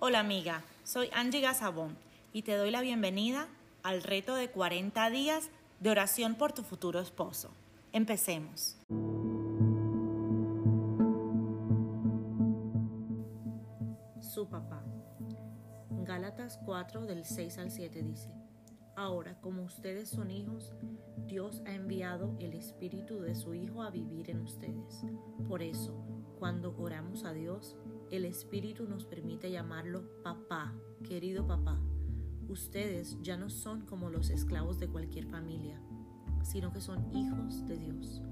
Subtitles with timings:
[0.00, 1.98] Hola amiga, soy Angie Gazabón
[2.32, 3.48] y te doy la bienvenida
[3.82, 5.50] al reto de 40 días
[5.80, 7.50] de oración por tu futuro esposo.
[7.92, 8.76] Empecemos.
[14.20, 14.84] Su papá.
[16.04, 18.30] Gálatas 4 del 6 al 7 dice,
[18.94, 20.74] Ahora, como ustedes son hijos,
[21.26, 25.02] Dios ha enviado el Espíritu de su Hijo a vivir en ustedes.
[25.48, 25.92] Por eso,
[26.38, 27.76] cuando oramos a Dios,
[28.10, 30.74] el Espíritu nos permite llamarlo papá,
[31.06, 31.78] querido papá.
[32.48, 35.80] Ustedes ya no son como los esclavos de cualquier familia,
[36.42, 38.22] sino que son hijos de Dios.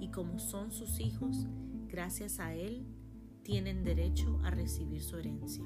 [0.00, 1.46] Y como son sus hijos,
[1.88, 2.86] gracias a Él,
[3.42, 5.64] tienen derecho a recibir su herencia.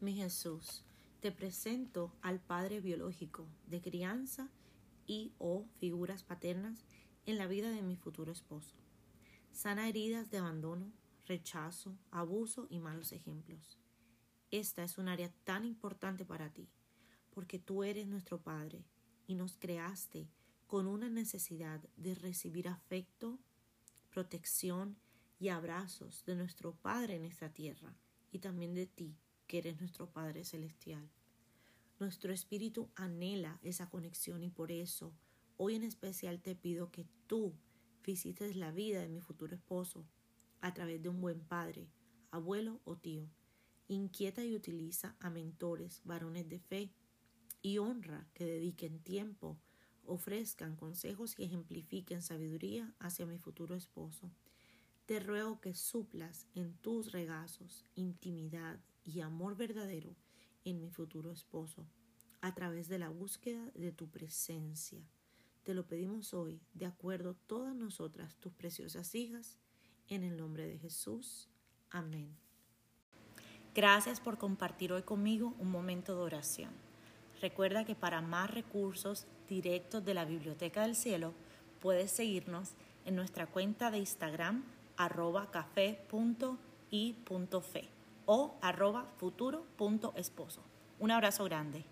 [0.00, 0.82] Mi Jesús,
[1.20, 4.50] te presento al Padre biológico de crianza
[5.06, 6.84] y o figuras paternas
[7.24, 8.74] en la vida de mi futuro esposo.
[9.52, 10.92] Sana heridas de abandono,
[11.26, 13.78] rechazo, abuso y malos ejemplos.
[14.50, 16.68] Esta es un área tan importante para ti,
[17.30, 18.84] porque tú eres nuestro Padre
[19.26, 20.28] y nos creaste
[20.66, 23.38] con una necesidad de recibir afecto,
[24.10, 24.96] protección
[25.38, 27.94] y abrazos de nuestro Padre en esta tierra
[28.30, 31.08] y también de ti, que eres nuestro Padre Celestial.
[32.00, 35.14] Nuestro espíritu anhela esa conexión y por eso
[35.64, 37.54] Hoy en especial te pido que tú
[38.04, 40.04] visites la vida de mi futuro esposo
[40.60, 41.88] a través de un buen padre,
[42.32, 43.30] abuelo o tío.
[43.86, 46.90] Inquieta y utiliza a mentores, varones de fe
[47.62, 49.56] y honra que dediquen tiempo,
[50.04, 54.32] ofrezcan consejos y ejemplifiquen sabiduría hacia mi futuro esposo.
[55.06, 60.16] Te ruego que suplas en tus regazos intimidad y amor verdadero
[60.64, 61.86] en mi futuro esposo
[62.40, 65.08] a través de la búsqueda de tu presencia.
[65.64, 69.58] Te lo pedimos hoy, de acuerdo todas nosotras, tus preciosas hijas,
[70.08, 71.48] en el nombre de Jesús.
[71.90, 72.34] Amén.
[73.74, 76.70] Gracias por compartir hoy conmigo un momento de oración.
[77.40, 81.32] Recuerda que para más recursos directos de la Biblioteca del Cielo,
[81.80, 84.64] puedes seguirnos en nuestra cuenta de Instagram
[84.96, 86.08] arroba café.i.fe
[88.26, 90.62] o arroba futuro.esposo.
[90.98, 91.84] Un abrazo grande.